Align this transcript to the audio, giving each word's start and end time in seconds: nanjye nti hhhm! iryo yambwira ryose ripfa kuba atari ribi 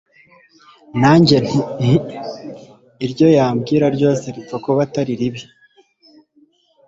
nanjye 1.01 1.35
nti 1.45 1.59
hhhm! 1.79 2.03
iryo 3.05 3.27
yambwira 3.37 3.85
ryose 3.95 4.25
ripfa 4.35 4.57
kuba 4.63 4.79
atari 4.87 5.13
ribi 5.19 5.41